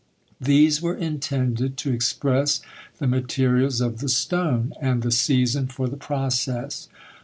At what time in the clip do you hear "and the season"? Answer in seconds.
4.81-5.67